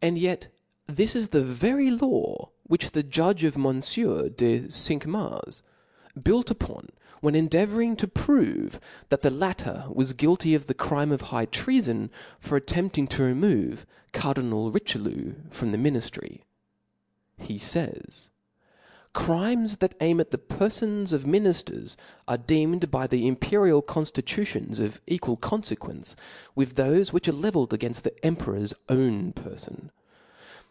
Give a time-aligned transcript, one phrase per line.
[0.00, 0.46] And yet
[0.86, 5.64] this is the very law which the judge (O.Me of Monfieur de Cinq Mars
[6.22, 7.38] built upon (*), when j^onJ,.e£ j,j.
[7.40, 10.54] endeavouring to prove that .the latter was guilty Tom.
[10.54, 10.60] ]f.
[10.60, 16.42] of the crime of high treafort, for attempting to re move Cardinal Richelieu from theminiftry,
[17.36, 18.30] he fays,
[19.14, 21.96] Crimes that aim at the ferfons of minifUrSy
[22.28, 26.14] are *' deemed by the Imperial conftitutiom, of equal con ^fequence
[26.54, 29.88] with thofe which are levelled' againft the ^^ emperor* s own perfon.